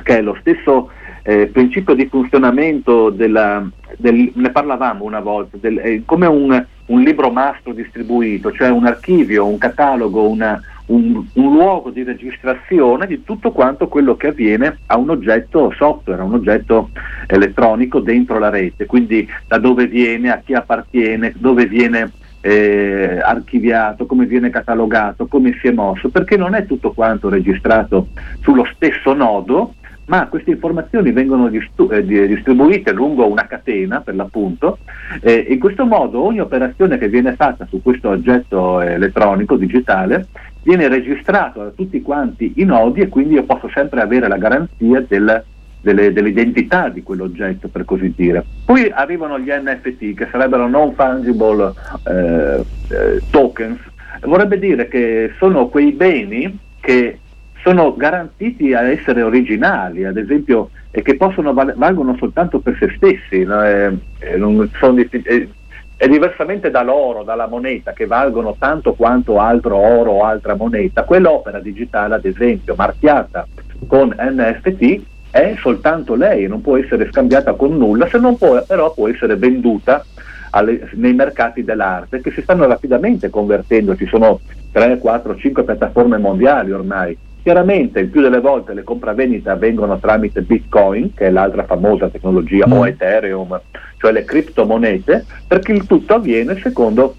che 0.03 0.17
è 0.17 0.21
lo 0.21 0.37
stesso 0.39 0.91
eh, 1.27 1.47
principio 1.47 1.95
di 1.95 2.05
funzionamento 2.05 3.09
della, 3.09 3.67
del, 3.97 4.31
ne 4.35 4.51
parlavamo 4.51 5.03
una 5.03 5.21
volta, 5.21 5.57
del, 5.59 5.77
è 5.77 6.01
come 6.05 6.27
un, 6.27 6.65
un, 6.85 7.01
libro 7.01 7.31
mastro 7.31 7.73
distribuito, 7.73 8.51
cioè 8.51 8.69
un 8.69 8.85
archivio, 8.85 9.47
un 9.47 9.57
catalogo, 9.57 10.29
una, 10.29 10.61
un, 10.87 11.25
un, 11.33 11.51
luogo 11.51 11.89
di 11.89 12.03
registrazione 12.03 13.07
di 13.07 13.23
tutto 13.23 13.51
quanto 13.51 13.87
quello 13.87 14.15
che 14.15 14.27
avviene 14.27 14.77
a 14.85 14.97
un 14.97 15.09
oggetto 15.09 15.73
software, 15.75 16.21
a 16.21 16.25
un 16.25 16.35
oggetto 16.35 16.91
elettronico 17.25 17.99
dentro 18.01 18.37
la 18.37 18.49
rete, 18.49 18.85
quindi 18.85 19.27
da 19.47 19.57
dove 19.57 19.87
viene, 19.87 20.31
a 20.31 20.41
chi 20.45 20.53
appartiene, 20.53 21.33
dove 21.37 21.65
viene 21.65 22.11
eh, 22.41 23.19
archiviato, 23.19 24.05
come 24.05 24.27
viene 24.27 24.51
catalogato, 24.51 25.25
come 25.25 25.57
si 25.59 25.69
è 25.69 25.71
mosso, 25.71 26.09
perché 26.09 26.37
non 26.37 26.53
è 26.53 26.67
tutto 26.67 26.91
quanto 26.91 27.29
registrato 27.29 28.09
sullo 28.41 28.67
stesso 28.75 29.15
nodo, 29.15 29.73
ma 30.07 30.27
queste 30.27 30.51
informazioni 30.51 31.11
vengono 31.11 31.47
eh, 31.47 32.05
distribuite 32.05 32.91
lungo 32.91 33.27
una 33.27 33.47
catena 33.47 34.01
per 34.01 34.15
l'appunto 34.15 34.77
e 35.21 35.47
in 35.49 35.59
questo 35.59 35.85
modo 35.85 36.23
ogni 36.23 36.39
operazione 36.39 36.97
che 36.97 37.09
viene 37.09 37.35
fatta 37.35 37.65
su 37.67 37.81
questo 37.81 38.09
oggetto 38.09 38.81
elettronico 38.81 39.55
digitale 39.55 40.27
viene 40.61 40.87
registrato 40.87 41.63
da 41.63 41.69
tutti 41.69 42.01
quanti 42.01 42.53
i 42.57 42.65
nodi 42.65 43.01
e 43.01 43.09
quindi 43.09 43.35
io 43.35 43.43
posso 43.43 43.69
sempre 43.73 44.01
avere 44.01 44.27
la 44.27 44.37
garanzia 44.37 45.03
del, 45.07 45.43
delle, 45.81 46.11
dell'identità 46.11 46.89
di 46.89 47.03
quell'oggetto 47.03 47.67
per 47.67 47.85
così 47.85 48.11
dire. 48.15 48.43
Poi 48.65 48.89
arrivano 48.89 49.39
gli 49.39 49.51
NFT 49.51 50.15
che 50.15 50.27
sarebbero 50.31 50.67
non 50.67 50.93
fungible 50.95 51.71
eh, 52.07 52.65
eh, 52.89 53.21
tokens, 53.29 53.79
vorrebbe 54.21 54.57
dire 54.57 54.87
che 54.87 55.33
sono 55.37 55.67
quei 55.67 55.91
beni 55.91 56.57
che 56.79 57.19
sono 57.65 57.95
garantiti 57.95 58.75
a 58.75 58.83
essere 58.83 59.23
originali, 59.23 60.05
ad 60.05 60.17
esempio, 60.17 60.69
e 60.91 61.01
che 61.01 61.17
possono 61.17 61.51
val- 61.51 61.73
valgono 61.75 62.15
soltanto 62.15 62.59
per 62.59 62.77
se 62.79 62.93
stessi. 62.95 63.43
No? 63.43 63.63
E, 63.63 63.97
e 64.19 64.37
di- 64.37 65.21
e, 65.23 65.49
è 65.97 66.07
diversamente 66.07 66.69
dall'oro, 66.69 67.23
dalla 67.23 67.47
moneta, 67.47 67.91
che 67.93 68.05
valgono 68.05 68.55
tanto 68.59 68.93
quanto 68.93 69.39
altro 69.39 69.77
oro 69.77 70.11
o 70.11 70.23
altra 70.23 70.55
moneta, 70.55 71.05
quell'opera 71.05 71.59
digitale, 71.59 72.15
ad 72.15 72.25
esempio, 72.25 72.75
marchiata 72.77 73.47
con 73.87 74.13
NFT, 74.15 75.01
è 75.31 75.55
soltanto 75.59 76.13
lei, 76.13 76.47
non 76.47 76.61
può 76.61 76.77
essere 76.77 77.09
scambiata 77.09 77.53
con 77.53 77.75
nulla, 77.75 78.07
se 78.09 78.19
non 78.19 78.37
può, 78.37 78.63
però 78.63 78.93
può 78.93 79.07
essere 79.07 79.37
venduta 79.37 80.05
alle, 80.51 80.87
nei 80.93 81.13
mercati 81.13 81.63
dell'arte 81.63 82.21
che 82.21 82.31
si 82.31 82.41
stanno 82.43 82.67
rapidamente 82.67 83.31
convertendo, 83.31 83.95
ci 83.95 84.05
sono 84.05 84.41
3, 84.71 84.99
4, 84.99 85.35
5 85.35 85.63
piattaforme 85.63 86.19
mondiali 86.19 86.71
ormai 86.71 87.17
Chiaramente 87.45 87.99
il 87.99 88.07
più 88.07 88.21
delle 88.21 88.39
volte 88.39 88.73
le 88.73 88.81
compravendite 88.81 89.51
avvengono 89.51 89.99
tramite 89.99 90.41
Bitcoin, 90.41 91.13
che 91.13 91.27
è 91.27 91.29
l'altra 91.29 91.63
famosa 91.63 92.09
tecnologia, 92.09 92.65
mm. 92.67 92.71
o 92.71 92.87
Ethereum, 92.87 93.61
cioè 93.97 94.11
le 94.11 94.25
criptomonete, 94.25 95.23
perché 95.47 95.71
il 95.71 95.85
tutto 95.85 96.15
avviene 96.15 96.59
secondo 96.59 97.13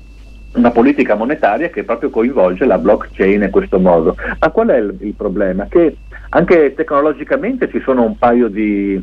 una 0.54 0.72
politica 0.72 1.14
monetaria 1.14 1.68
che 1.68 1.84
proprio 1.84 2.10
coinvolge 2.10 2.64
la 2.64 2.76
blockchain 2.76 3.42
in 3.42 3.50
questo 3.50 3.78
modo. 3.78 4.16
Ma 4.40 4.50
qual 4.50 4.66
è 4.66 4.78
il, 4.78 4.96
il 4.98 5.14
problema? 5.14 5.68
Che 5.68 5.96
anche 6.30 6.74
tecnologicamente 6.74 7.70
ci 7.70 7.80
sono 7.84 8.02
un 8.02 8.18
paio 8.18 8.48
di, 8.48 9.00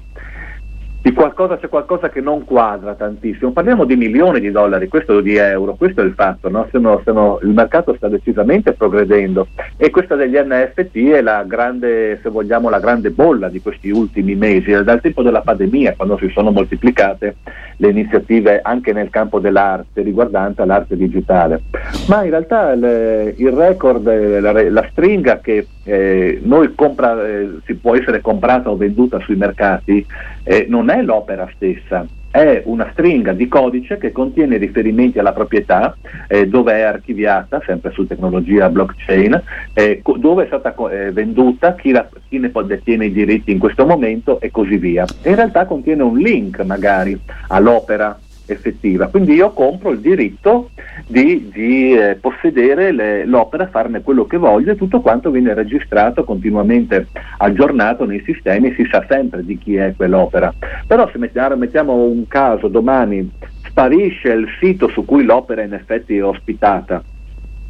di 1.04 1.12
qualcosa 1.12 1.58
c'è 1.58 1.68
qualcosa 1.68 2.08
che 2.08 2.22
non 2.22 2.46
quadra 2.46 2.94
tantissimo. 2.94 3.52
Parliamo 3.52 3.84
di 3.84 3.98
milioni 3.98 4.40
di 4.40 4.52
dollari, 4.52 4.88
questo 4.88 5.20
di 5.20 5.36
euro, 5.36 5.76
questo 5.76 6.00
è 6.00 6.06
il 6.06 6.14
fatto, 6.14 6.48
no? 6.48 6.66
sono, 6.72 7.02
sono, 7.04 7.40
il 7.44 7.50
mercato 7.50 7.94
sta 7.94 8.08
decisamente 8.08 8.72
progredendo 8.72 9.48
e 9.76 9.90
questa 9.90 10.16
degli 10.16 10.38
NFT 10.38 10.96
è 11.10 11.22
la 11.22 11.44
grande, 11.44 12.22
se 12.24 12.30
vogliamo, 12.30 12.70
la 12.70 12.80
grande 12.80 13.10
bolla 13.10 13.50
di 13.50 13.62
questi 13.62 13.90
ultimi 13.90 14.36
mesi, 14.36 14.72
dal 14.72 15.02
tempo 15.02 15.24
della 15.24 15.42
pandemia, 15.42 15.96
quando 15.98 16.18
si 16.18 16.30
sono 16.30 16.52
moltiplicate 16.52 17.36
le 17.78 17.90
iniziative 17.90 18.62
anche 18.64 18.94
nel 18.94 19.10
campo 19.10 19.40
dell'arte 19.40 20.04
riguardante 20.04 20.64
l'arte 20.64 20.96
digitale. 20.96 21.64
Ma 22.08 22.24
in 22.24 22.30
realtà 22.30 22.72
il, 22.72 23.34
il 23.36 23.52
record, 23.52 24.06
la, 24.40 24.70
la, 24.70 24.88
stringa 24.92 25.40
che 25.40 25.68
eh, 25.84 26.40
noi 26.44 26.74
compra, 26.76 27.28
eh, 27.28 27.58
si 27.66 27.74
può 27.76 27.96
essere 27.96 28.22
comprata 28.22 28.70
o 28.70 28.78
venduta 28.78 29.20
sui 29.20 29.36
mercati 29.36 30.06
eh, 30.44 30.66
non 30.70 30.90
è 30.90 30.93
l'opera 31.02 31.50
stessa, 31.56 32.06
è 32.34 32.64
una 32.66 32.90
stringa 32.94 33.32
di 33.34 33.48
codice 33.48 34.00
che 34.00 34.12
contiene 34.12 34.58
riferimenti 34.58 35.20
alla 35.20 35.34
proprietà, 35.34 35.96
eh, 36.28 36.48
dove 36.48 36.74
è 36.74 36.82
archiviata, 36.82 37.62
sempre 37.64 37.92
su 37.92 38.08
tecnologia 38.08 38.70
blockchain, 38.70 39.44
eh, 39.72 40.00
co- 40.02 40.18
dove 40.18 40.46
è 40.46 40.48
stata 40.48 40.74
co- 40.74 40.90
eh, 40.90 41.12
venduta, 41.12 41.76
chi, 41.76 41.92
la, 41.92 42.10
chi, 42.28 42.40
ne 42.40 42.52
detiene 42.66 43.06
i 43.06 43.12
diritti 43.12 43.52
in 43.52 43.60
questo 43.60 43.86
momento 43.86 44.40
e 44.40 44.50
così 44.50 44.78
via. 44.78 45.08
E 45.22 45.30
in 45.30 45.36
realtà 45.36 45.68
contiene 45.68 46.02
un 46.02 46.18
link 46.18 46.60
magari 46.62 47.16
all'opera 47.50 48.20
effettiva. 48.46 49.08
Quindi 49.08 49.34
io 49.34 49.52
compro 49.52 49.92
il 49.92 50.00
diritto 50.00 50.70
di, 51.08 51.50
di 51.54 51.94
eh, 51.94 52.16
possedere 52.16 52.92
le, 52.92 53.26
l'opera, 53.26 53.68
farne 53.68 54.02
quello 54.02 54.26
che 54.26 54.38
voglio 54.38 54.72
e 54.72 54.76
tutto 54.76 55.02
quanto 55.02 55.32
viene 55.32 55.54
registrato 55.54 56.24
continuamente 56.24 57.08
aggiornato 57.38 58.06
nei 58.06 58.22
sistemi, 58.26 58.74
si 58.74 58.88
sa 58.90 59.06
sempre 59.08 59.44
di 59.46 59.58
chi 59.58 59.76
è 59.76 59.94
quell'opera. 59.96 60.54
Però 60.86 61.10
se 61.12 61.18
mettiamo, 61.18 61.56
mettiamo 61.56 61.94
un 61.94 62.28
caso, 62.28 62.68
domani 62.68 63.30
sparisce 63.66 64.30
il 64.30 64.48
sito 64.60 64.88
su 64.90 65.06
cui 65.06 65.24
l'opera 65.24 65.64
in 65.64 65.74
effetti 65.74 66.18
è 66.18 66.24
ospitata, 66.24 67.04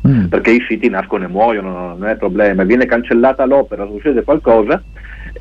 mm. 0.08 0.26
perché 0.26 0.52
i 0.52 0.66
siti 0.68 0.90
nascono 0.90 1.26
e 1.26 1.28
muoiono, 1.28 1.96
non 1.96 2.08
è 2.08 2.16
problema, 2.18 2.64
viene 2.64 2.86
cancellata 2.86 3.46
l'opera, 3.46 3.86
succede 3.86 4.24
qualcosa, 4.24 4.82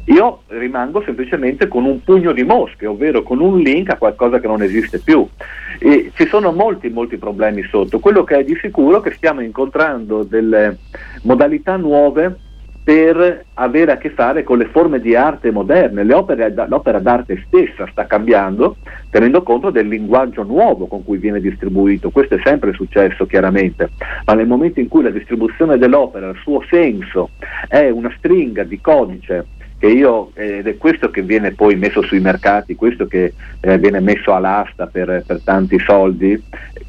io 0.06 0.42
rimango 0.48 1.02
semplicemente 1.02 1.68
con 1.68 1.84
un 1.84 2.02
pugno 2.02 2.32
di 2.32 2.42
mosche, 2.42 2.86
ovvero 2.86 3.22
con 3.22 3.40
un 3.40 3.58
link 3.58 3.90
a 3.90 3.96
qualcosa 3.96 4.40
che 4.40 4.46
non 4.46 4.62
esiste 4.62 4.98
più. 4.98 5.26
E 5.78 6.10
ci 6.14 6.26
sono 6.26 6.52
molti, 6.52 6.88
molti 6.88 7.16
problemi 7.18 7.62
sotto. 7.64 8.00
Quello 8.00 8.24
che 8.24 8.38
è 8.38 8.44
di 8.44 8.56
sicuro 8.60 8.98
è 8.98 9.02
che 9.08 9.14
stiamo 9.14 9.40
incontrando 9.40 10.24
delle 10.24 10.78
modalità 11.22 11.76
nuove 11.76 12.36
per 12.84 13.44
avere 13.54 13.92
a 13.92 13.96
che 13.96 14.10
fare 14.10 14.42
con 14.42 14.58
le 14.58 14.66
forme 14.66 15.00
di 15.00 15.14
arte 15.14 15.52
moderne. 15.52 16.12
Opere, 16.12 16.52
l'opera 16.66 16.98
d'arte 16.98 17.44
stessa 17.46 17.86
sta 17.90 18.06
cambiando 18.06 18.76
tenendo 19.12 19.42
conto 19.42 19.68
del 19.70 19.88
linguaggio 19.88 20.42
nuovo 20.42 20.86
con 20.86 21.04
cui 21.04 21.18
viene 21.18 21.38
distribuito. 21.38 22.10
Questo 22.10 22.36
è 22.36 22.40
sempre 22.42 22.72
successo 22.72 23.26
chiaramente, 23.26 23.90
ma 24.24 24.32
nel 24.32 24.46
momento 24.46 24.80
in 24.80 24.88
cui 24.88 25.02
la 25.02 25.10
distribuzione 25.10 25.76
dell'opera, 25.76 26.30
il 26.30 26.38
suo 26.40 26.64
senso 26.68 27.30
è 27.68 27.90
una 27.90 28.12
stringa 28.16 28.64
di 28.64 28.80
codice 28.80 29.46
che 29.82 29.88
io, 29.88 30.30
ed 30.34 30.68
è 30.68 30.76
questo 30.76 31.10
che 31.10 31.22
viene 31.22 31.50
poi 31.50 31.74
messo 31.74 32.02
sui 32.02 32.20
mercati, 32.20 32.76
questo 32.76 33.08
che 33.08 33.32
eh, 33.58 33.78
viene 33.78 33.98
messo 33.98 34.32
all'asta 34.32 34.86
per, 34.86 35.24
per, 35.26 35.40
tanti 35.42 35.76
soldi, 35.80 36.40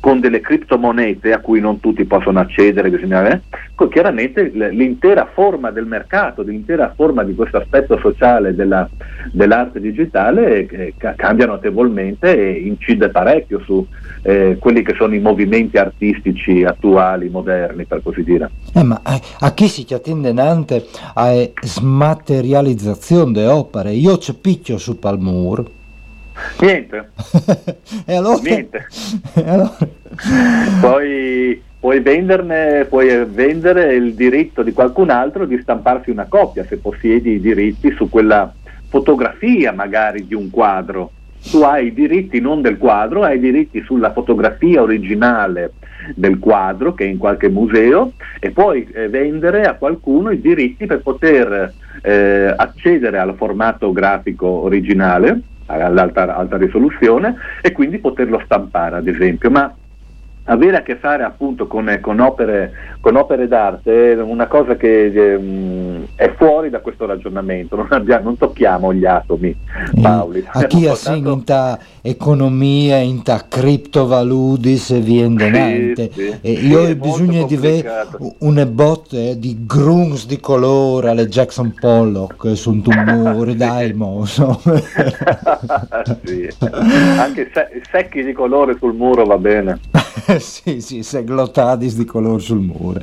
con 0.03 0.19
delle 0.19 0.41
criptomonete 0.41 1.31
a 1.31 1.39
cui 1.39 1.61
non 1.61 1.79
tutti 1.79 2.03
possono 2.03 2.41
accedere, 2.41 2.89
bisogna, 2.89 3.25
eh? 3.31 3.39
chiaramente 3.87 4.51
l'intera 4.51 5.29
forma 5.33 5.71
del 5.71 5.85
mercato, 5.85 6.41
l'intera 6.41 6.91
forma 6.93 7.23
di 7.23 7.33
questo 7.33 7.55
aspetto 7.55 7.97
sociale 7.99 8.53
della, 8.53 8.89
dell'arte 9.31 9.79
digitale 9.79 10.67
eh, 10.67 10.93
cambia 11.15 11.45
notevolmente 11.45 12.37
e 12.37 12.67
incide 12.67 13.11
parecchio 13.11 13.61
su 13.61 13.87
eh, 14.23 14.57
quelli 14.59 14.81
che 14.81 14.93
sono 14.93 15.15
i 15.15 15.19
movimenti 15.19 15.77
artistici 15.77 16.65
attuali, 16.65 17.29
moderni, 17.29 17.85
per 17.85 18.01
così 18.03 18.23
dire. 18.23 18.49
Eh, 18.73 18.83
ma 18.83 18.99
a, 19.03 19.17
a 19.39 19.53
chi 19.53 19.69
si 19.69 19.85
attende 19.93 20.33
nante 20.33 20.85
a 21.13 21.31
smaterializzazione 21.61 23.31
delle 23.31 23.47
opere? 23.47 23.91
Io 23.91 24.17
ci 24.17 24.35
picchio 24.35 24.77
su 24.77 24.99
Palmur. 24.99 25.81
Niente. 26.59 27.09
e 28.05 28.15
allora? 28.15 28.41
Niente. 28.41 28.87
e 29.35 29.49
allora? 29.49 29.77
Poi 30.81 31.61
puoi 31.79 31.99
venderne, 31.99 32.85
puoi 32.85 33.25
vendere 33.25 33.93
il 33.95 34.13
diritto 34.13 34.63
di 34.63 34.71
qualcun 34.71 35.09
altro 35.09 35.45
di 35.45 35.59
stamparsi 35.61 36.09
una 36.09 36.27
copia 36.27 36.65
se 36.65 36.77
possiedi 36.77 37.31
i 37.31 37.41
diritti 37.41 37.91
su 37.91 38.09
quella 38.09 38.53
fotografia 38.87 39.71
magari 39.71 40.25
di 40.25 40.33
un 40.33 40.49
quadro. 40.49 41.11
Tu 41.49 41.61
hai 41.61 41.87
i 41.87 41.93
diritti 41.93 42.39
non 42.39 42.61
del 42.61 42.77
quadro, 42.77 43.23
hai 43.23 43.35
i 43.35 43.41
diritti 43.41 43.81
sulla 43.81 44.13
fotografia 44.13 44.81
originale 44.81 45.73
del 46.15 46.39
quadro 46.39 46.93
che 46.93 47.05
è 47.05 47.07
in 47.07 47.17
qualche 47.17 47.49
museo 47.49 48.13
e 48.39 48.51
puoi 48.51 48.87
eh, 48.93 49.09
vendere 49.09 49.63
a 49.63 49.73
qualcuno 49.73 50.31
i 50.31 50.39
diritti 50.39 50.85
per 50.85 51.01
poter 51.01 51.73
eh, 52.01 52.53
accedere 52.55 53.17
al 53.17 53.35
formato 53.35 53.91
grafico 53.91 54.47
originale 54.47 55.41
all'alta 55.65 56.35
alta 56.35 56.57
risoluzione 56.57 57.35
e 57.61 57.71
quindi 57.71 57.99
poterlo 57.99 58.41
stampare 58.43 58.97
ad 58.97 59.07
esempio. 59.07 59.49
Ma 59.49 59.73
avere 60.45 60.77
a 60.77 60.81
che 60.81 60.97
fare 60.97 61.23
appunto 61.23 61.67
con, 61.67 61.97
con, 62.01 62.19
opere, 62.19 62.97
con 62.99 63.15
opere, 63.15 63.47
d'arte 63.47 64.13
è 64.13 64.21
una 64.21 64.47
cosa 64.47 64.75
che 64.75 65.05
eh, 65.05 66.07
è 66.15 66.33
fuori 66.35 66.69
da 66.69 66.79
questo 66.79 67.05
ragionamento, 67.05 67.75
non, 67.75 67.87
abbiamo, 67.91 68.25
non 68.25 68.37
tocchiamo 68.37 68.93
gli 68.93 69.05
atomi, 69.05 69.55
Paoli. 70.01 70.45
A 70.51 70.65
chi 70.65 70.83
portato... 70.83 71.15
in 71.15 71.43
ta 71.45 71.79
economia, 72.01 72.97
in 72.97 73.23
ta 73.23 73.45
criptovaludis 73.47 74.91
e 74.91 75.01
denante. 75.01 76.09
Sì, 76.11 76.37
sì. 76.41 76.67
io 76.67 76.81
ho 76.81 76.95
bisogno 76.95 77.45
di 77.45 77.55
avere 77.55 78.07
una 78.39 78.65
botte 78.65 79.39
di 79.39 79.65
grungs 79.65 80.25
di 80.25 80.39
colore 80.39 81.09
alle 81.09 81.27
Jackson 81.27 81.73
Pollock 81.79 82.57
su 82.57 82.71
un 82.71 82.81
tumore, 82.81 83.55
dai 83.55 83.93
moso. 83.93 84.59
sì. 86.23 86.49
Anche 87.17 87.49
se- 87.53 87.81
secchi 87.89 88.23
di 88.23 88.33
colore 88.33 88.75
sul 88.77 88.93
muro 88.93 89.23
va 89.23 89.37
bene. 89.37 89.79
sì, 90.39 90.79
sì, 90.81 91.03
se 91.03 91.23
glottadis 91.23 91.95
di 91.95 92.05
colore 92.05 92.39
sul 92.39 92.59
muro. 92.59 92.99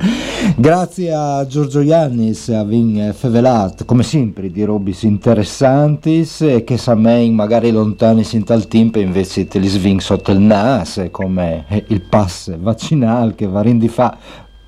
Grazie 0.55 1.13
a 1.13 1.45
Giorgio 1.45 1.81
Iannis 1.81 2.49
avin 2.49 3.13
fevelat, 3.15 3.85
come 3.85 4.03
sempre, 4.03 4.49
di 4.49 4.63
robis 4.63 5.03
interessantis 5.03 6.41
e 6.41 6.63
che 6.63 6.77
sa 6.77 6.95
me 6.95 7.29
magari 7.29 7.71
lontani 7.71 8.25
in 8.31 8.43
tal 8.43 8.67
tempo 8.67 8.99
invece 8.99 9.47
te 9.47 9.59
li 9.59 9.67
sving 9.67 9.99
sotto 9.99 10.31
il 10.31 10.39
nas, 10.39 11.07
come 11.11 11.65
il 11.87 12.01
pass 12.01 12.55
vaccinale 12.57 13.35
che 13.35 13.47
va 13.47 13.61
di 13.61 13.87
fa 13.87 14.17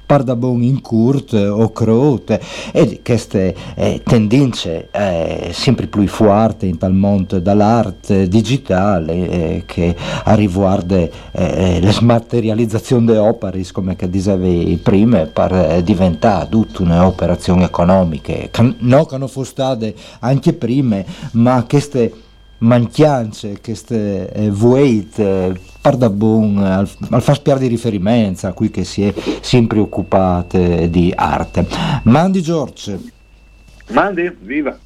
pardabon 0.05 0.61
in 0.61 0.81
curt 0.81 1.33
o 1.33 1.71
crote 1.71 2.39
e 2.71 3.01
queste 3.03 3.55
eh, 3.75 4.01
tendenze 4.03 4.89
eh, 4.91 5.49
sempre 5.53 5.87
più 5.87 6.05
forti 6.07 6.67
in 6.67 6.77
tal 6.77 6.93
mondo 6.93 7.39
dall'arte 7.39 8.27
digitale 8.27 9.13
eh, 9.13 9.63
che 9.65 9.95
riguarda 10.25 10.95
eh, 10.95 11.11
eh, 11.31 11.79
la 11.81 11.91
smaterializzazione 11.91 13.05
delle 13.05 13.19
opere 13.19 13.63
come 13.71 13.95
che 13.95 14.09
dicevi 14.09 14.79
prima 14.81 15.25
per 15.25 15.53
eh, 15.53 15.83
diventare 15.83 16.49
tutta 16.49 16.83
un'operazione 16.83 17.63
economica 17.63 18.33
che 18.33 18.75
no 18.79 19.05
che 19.05 19.17
non 19.17 19.27
fosse 19.27 19.51
state 19.51 19.95
anche 20.19 20.53
prima 20.53 21.03
ma 21.33 21.63
queste 21.67 22.11
manchianze, 22.63 23.59
queste 23.61 24.31
eh, 24.31 24.49
vueit, 24.49 25.19
eh, 25.83 25.89
pardabun, 25.89 26.57
al, 26.57 26.89
al 27.09 27.21
far 27.21 27.35
spiare 27.35 27.59
di 27.59 27.67
riferimento 27.67 28.47
a 28.47 28.53
cui 28.53 28.71
che 28.71 28.83
si 28.83 29.03
è 29.03 29.13
sempre 29.41 29.79
occupate 29.79 30.89
di 30.89 31.11
arte. 31.13 31.67
Mandi 32.03 32.41
George. 32.41 32.99
Mandi, 33.89 34.35
viva. 34.39 34.77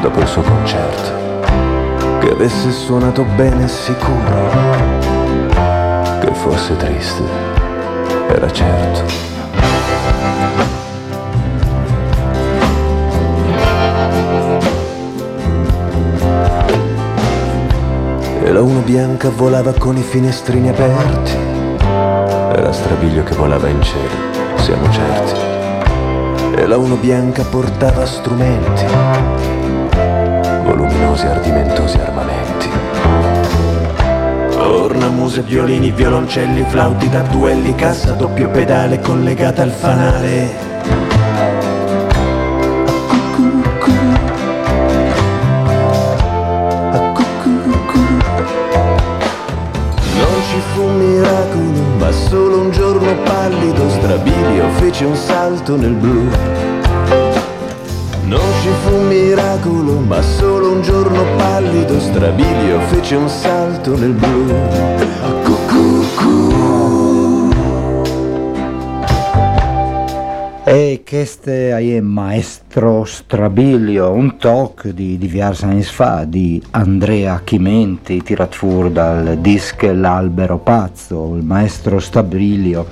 Dopo 0.00 0.20
il 0.20 0.26
suo 0.28 0.42
concerto, 0.42 1.10
che 2.20 2.30
avesse 2.30 2.70
suonato 2.70 3.24
bene 3.24 3.66
sicuro, 3.66 4.50
che 6.20 6.30
fosse 6.32 6.76
triste, 6.76 7.22
era 8.28 8.50
certo. 8.50 9.26
E 18.44 18.52
la 18.52 18.62
uno 18.62 18.80
bianca 18.80 19.30
volava 19.30 19.72
con 19.72 19.96
i 19.96 20.02
finestrini 20.02 20.68
aperti, 20.68 21.36
era 21.80 22.72
Strabilio 22.72 23.24
che 23.24 23.34
volava 23.34 23.68
in 23.68 23.82
cielo, 23.82 24.14
siamo 24.56 24.88
certi. 24.90 25.40
E 26.54 26.66
la 26.66 26.76
uno 26.76 26.96
bianca 26.96 27.42
portava 27.44 28.04
strumenti 28.04 29.57
voluminosi 30.68 31.26
ardimentosi 31.26 31.96
armamenti. 31.98 32.68
Ornamuse, 34.58 35.40
violini, 35.40 35.90
violoncelli, 35.90 36.62
flauti 36.68 37.08
da 37.08 37.22
duelli, 37.22 37.74
cassa 37.74 38.12
doppio 38.12 38.50
pedale 38.50 39.00
collegata 39.00 39.62
al 39.62 39.70
fanale. 39.70 40.66
Ma 51.98 52.12
solo 52.12 52.60
un 52.60 52.70
giorno 52.70 53.14
pallido 53.22 53.88
strabilio 53.90 54.68
fece 54.78 55.04
un 55.04 55.16
salto 55.16 55.76
nel 55.76 55.92
blu 55.92 56.67
non 58.28 58.40
ci 58.60 58.68
fu 58.82 58.94
un 58.94 59.06
miracolo, 59.06 60.00
ma 60.00 60.20
solo 60.20 60.72
un 60.72 60.82
giorno 60.82 61.24
pallido 61.36 61.98
strabilio 61.98 62.80
fece 62.88 63.16
un 63.16 63.28
salto 63.28 63.96
nel 63.96 64.12
blu. 64.12 64.46
E 71.18 71.22
questo 71.22 71.50
è 71.50 72.00
Maestro 72.00 73.04
Strabilio, 73.04 74.12
un 74.12 74.36
talk 74.36 74.90
di 74.90 75.18
diversi 75.18 75.64
anni 75.64 75.82
fa 75.82 76.22
di 76.22 76.62
Andrea 76.70 77.40
Chimenti, 77.42 78.22
tirato 78.22 78.56
fuori 78.56 78.92
dal 78.92 79.36
disc 79.38 79.82
L'albero 79.82 80.58
pazzo, 80.58 81.34
il 81.34 81.42
Maestro 81.42 81.98
Strabilio, 81.98 82.86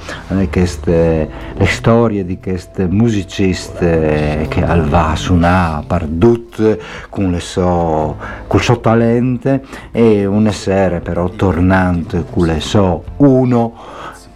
queste, 0.50 1.30
le 1.54 1.66
storie 1.66 2.24
di 2.24 2.40
queste 2.40 2.88
musiciste 2.88 4.46
che 4.48 4.64
al 4.64 4.88
va 4.88 5.14
suonare 5.14 5.84
perdut 5.86 6.78
con, 7.08 7.30
le 7.30 7.38
so, 7.38 8.16
col 8.48 8.60
suo 8.60 8.80
talento 8.80 9.60
e 9.92 10.26
una 10.26 10.50
sera 10.50 10.98
però 10.98 11.28
tornante 11.28 12.24
con 12.28 12.46
le 12.46 12.58
so 12.58 13.04
uno 13.18 13.72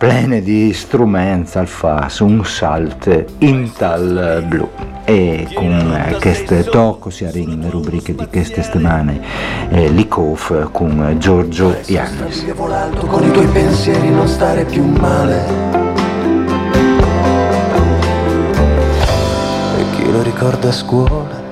plene 0.01 0.41
di 0.41 0.73
strumenti 0.73 1.59
al 1.59 1.69
fas, 1.69 2.21
un 2.21 2.43
salt 2.43 3.35
in 3.41 3.71
tal 3.77 4.43
blu. 4.49 4.67
E 5.05 5.47
con 5.53 6.17
queste 6.19 6.65
tocco 6.65 7.11
si 7.11 7.27
arriva 7.27 7.53
in 7.53 7.69
rubriche 7.69 8.15
di 8.15 8.27
queste 8.27 8.63
settimane 8.63 9.21
eh, 9.69 9.91
Likov 9.91 10.71
con 10.71 11.17
Giorgio 11.19 11.77
Iannis. 11.85 12.47
Con 12.57 13.25
i 13.25 13.31
tuoi 13.31 13.47
pensieri 13.49 14.09
non 14.09 14.27
stare 14.27 14.65
più 14.65 14.87
male. 14.87 15.45
E 19.77 19.85
chi 19.97 20.11
lo 20.11 20.23
ricorda 20.23 20.69
a 20.69 20.73
scuola, 20.73 21.43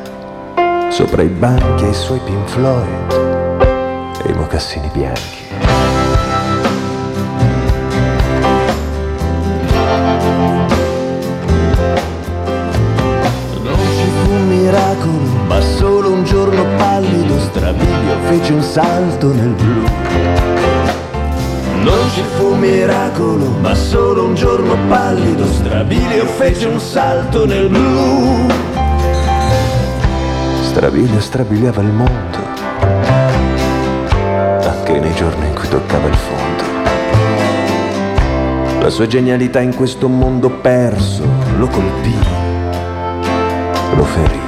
sopra 0.88 1.20
i 1.20 1.28
banchi 1.28 1.84
e 1.84 1.90
i 1.90 1.94
suoi 1.94 2.20
Pink 2.24 2.56
e 4.24 4.30
i 4.30 4.34
mocassini 4.34 4.88
bianchi. 4.94 5.47
Ma 15.48 15.60
solo 15.62 16.12
un 16.12 16.24
giorno 16.24 16.64
pallido 16.76 17.38
strabilio 17.40 18.16
fece 18.28 18.52
un 18.52 18.62
salto 18.62 19.32
nel 19.32 19.54
blu. 19.54 19.82
Non 21.82 22.10
ci 22.12 22.22
fu 22.36 22.54
miracolo, 22.54 23.46
ma 23.60 23.74
solo 23.74 24.24
un 24.24 24.34
giorno 24.34 24.76
pallido 24.88 25.46
strabilio 25.46 26.26
fece 26.26 26.66
un 26.66 26.78
salto 26.78 27.46
nel 27.46 27.68
blu. 27.68 28.46
Strabilio 30.62 31.18
strabiliava 31.18 31.80
il 31.80 31.92
mondo, 31.92 32.38
anche 34.60 35.00
nei 35.00 35.14
giorni 35.14 35.46
in 35.46 35.54
cui 35.54 35.68
toccava 35.68 36.08
il 36.08 36.14
fondo. 36.14 36.66
La 38.82 38.90
sua 38.90 39.06
genialità 39.06 39.60
in 39.60 39.74
questo 39.74 40.08
mondo 40.08 40.50
perso 40.50 41.24
lo 41.56 41.66
colpì, 41.68 42.14
lo 43.96 44.04
ferì. 44.04 44.47